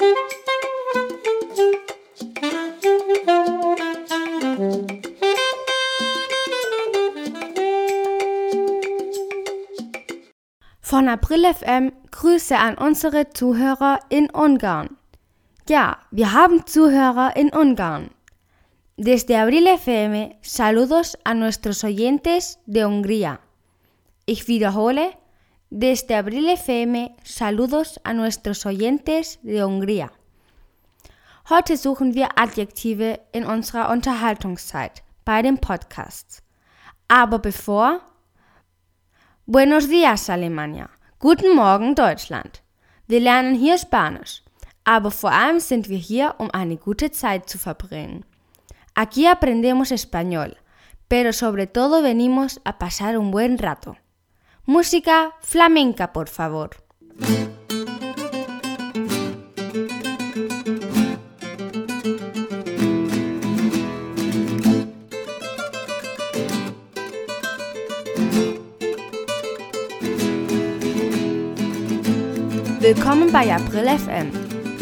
[0.00, 0.06] Von
[11.08, 14.96] April FM Grüße an unsere Zuhörer in Ungarn.
[15.68, 18.10] Ja, wir haben Zuhörer in Ungarn.
[18.96, 23.40] Desde Abril FM, saludos a nuestros oyentes de Hungría.
[24.24, 25.12] Ich wiederhole,
[25.70, 30.12] desde Abril FM, saludos a nuestros oyentes de Hungría.
[31.48, 36.42] Heute suchen wir Adjektive in unserer Unterhaltungszeit bei dem Podcast.
[37.08, 38.00] Aber bevor
[39.46, 40.90] Buenos días, Alemania.
[41.18, 42.62] Guten Morgen, Deutschland.
[43.08, 44.42] Wir lernen hier Spanisch,
[44.84, 48.24] aber vor allem sind wir hier, um eine gute Zeit zu verbringen.
[48.94, 50.56] Aquí aprendemos español,
[51.08, 53.96] pero sobre todo venimos a pasar un buen rato.
[54.70, 56.70] Música flamenca, por favor.
[72.78, 74.30] Willkommen bei April FM,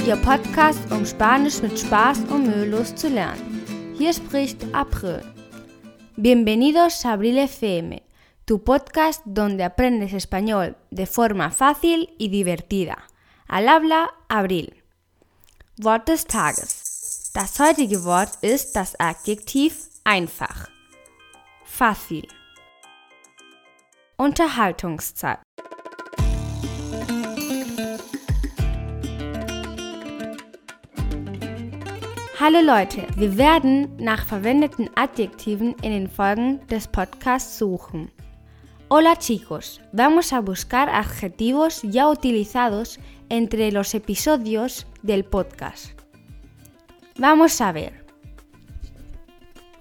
[0.06, 3.94] Ihr Podcast, um Spanisch mit Spaß und mühelos zu lernen.
[3.96, 5.22] Hier spricht April.
[6.16, 8.07] Bienvenidos a Abril FM,
[8.48, 12.96] tu podcast donde aprendes español de forma fácil y divertida.
[13.46, 14.82] Al habla Abril.
[15.76, 17.30] Wort des Tages.
[17.34, 20.70] Das heutige Wort ist das Adjektiv einfach.
[21.66, 22.26] Fácil.
[24.16, 25.40] Unterhaltungszeit.
[32.40, 38.10] Hallo Leute, wir werden nach verwendeten Adjektiven in den Folgen des Podcasts suchen.
[38.90, 46.00] Hola chicos, vamos a buscar adjetivos ya utilizados entre los episodios del podcast.
[47.18, 48.06] Vamos a ver.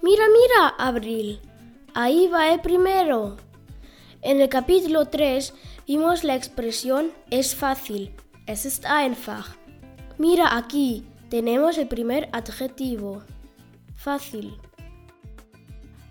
[0.02, 1.40] Mira, mira, Abril.
[1.94, 3.38] Ahí va el primero.
[4.20, 5.54] En el capítulo 3
[5.86, 8.14] vimos la expresión es fácil,
[8.46, 9.56] es ist einfach.
[10.18, 13.22] Mira aquí, tenemos el primer adjetivo.
[13.94, 14.60] Fácil.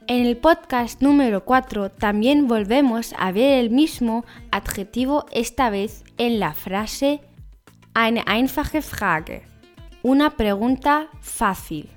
[0.10, 6.40] En el podcast número 4 también volvemos a ver el mismo adjetivo esta vez en
[6.40, 7.20] la frase
[7.94, 9.44] eine einfache Frage,
[10.04, 11.90] una pregunta fácil.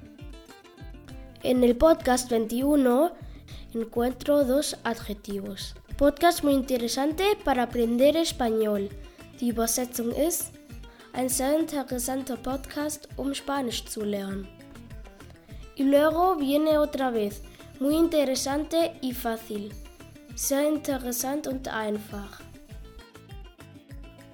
[1.45, 3.13] En el podcast 21
[3.75, 5.77] encuentro dos adjetivos.
[5.97, 8.89] Podcast muy interesante para aprender español.
[9.39, 10.53] Die Übersetzung ist
[11.13, 14.49] ein sehr interessanter Podcast, um Spanisch zu lernen.
[15.77, 17.43] Y luego viene otra vez,
[17.81, 19.73] muy interesante y fácil.
[20.35, 22.41] Sehr interessant und einfach.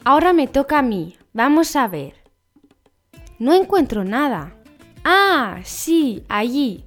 [0.04, 1.16] Ahora me toca a mí.
[1.32, 2.14] Vamos a ver.
[3.38, 4.54] No encuentro nada.
[5.04, 6.84] Ah, sí, allí.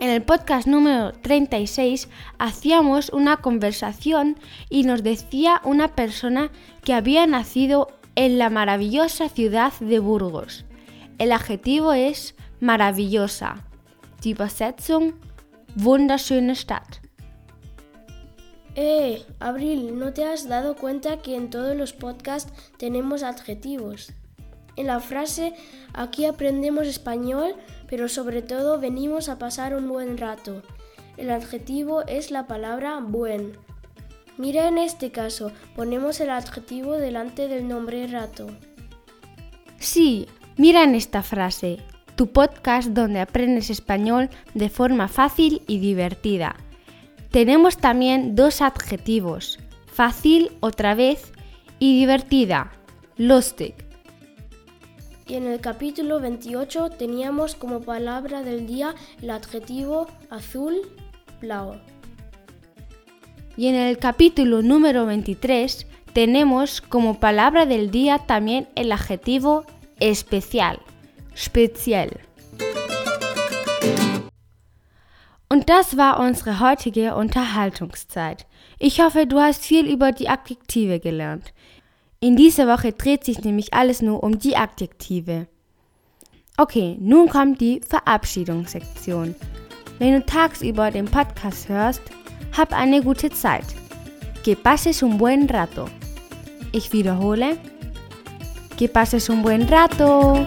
[0.00, 4.38] En el podcast número 36 hacíamos una conversación
[4.68, 6.50] y nos decía una persona
[6.84, 10.64] que había nacido en la maravillosa ciudad de Burgos.
[11.18, 13.64] El adjetivo es maravillosa.
[14.22, 15.14] Die Übersetzung
[15.78, 17.00] wunderschöne Stadt.
[18.74, 24.12] Eh, Abril, ¿no te has dado cuenta que en todos los podcasts tenemos adjetivos?
[24.76, 25.54] En la frase
[25.92, 27.56] aquí aprendemos español,
[27.88, 30.62] pero sobre todo venimos a pasar un buen rato.
[31.16, 33.58] El adjetivo es la palabra buen.
[34.36, 38.46] Mira en este caso, ponemos el adjetivo delante del nombre rato.
[39.80, 41.78] Sí, mira en esta frase,
[42.18, 46.56] tu podcast donde aprendes español de forma fácil y divertida.
[47.30, 51.32] Tenemos también dos adjetivos, fácil otra vez
[51.78, 52.72] y divertida,
[53.16, 53.74] lustig.
[55.28, 60.74] Y en el capítulo 28 teníamos como palabra del día el adjetivo azul,
[61.40, 61.76] blau.
[63.56, 69.64] Y en el capítulo número 23 tenemos como palabra del día también el adjetivo
[70.00, 70.80] especial,
[71.38, 72.10] speziell.
[75.48, 78.46] Und das war unsere heutige Unterhaltungszeit.
[78.78, 81.54] Ich hoffe, du hast viel über die Adjektive gelernt.
[82.20, 85.46] In dieser Woche dreht sich nämlich alles nur um die Adjektive.
[86.56, 89.34] Okay, nun kommt die Verabschiedungssektion.
[89.98, 92.02] Wenn du tagsüber den Podcast hörst,
[92.56, 93.66] hab eine gute Zeit.
[94.44, 95.86] Que pases un buen rato.
[96.72, 97.56] Ich wiederhole.
[98.76, 100.46] Que pases un buen rato.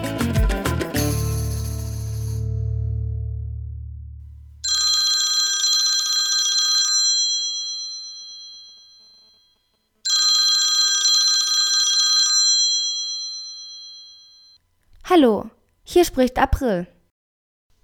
[15.14, 15.50] Hallo,
[15.84, 16.86] hier spricht April.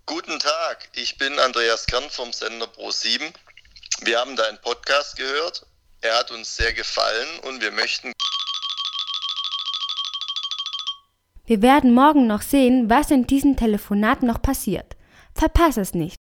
[0.06, 3.20] Guten Tag, ich bin Andreas Kern vom Sender Pro7.
[4.00, 5.66] Wir haben deinen Podcast gehört.
[6.00, 8.14] Er hat uns sehr gefallen und wir möchten.
[11.44, 14.96] Wir werden morgen noch sehen, was in diesem Telefonat noch passiert.
[15.34, 16.16] Verpass es nicht.